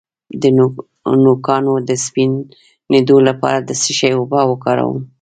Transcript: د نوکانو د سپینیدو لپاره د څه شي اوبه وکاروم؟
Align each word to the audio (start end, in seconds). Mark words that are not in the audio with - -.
د 0.41 0.43
نوکانو 1.23 1.73
د 1.89 1.91
سپینیدو 2.05 3.17
لپاره 3.27 3.59
د 3.61 3.71
څه 3.81 3.89
شي 3.99 4.09
اوبه 4.17 4.39
وکاروم؟ 4.49 4.99